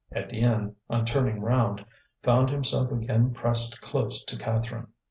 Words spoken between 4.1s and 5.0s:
to Catherine.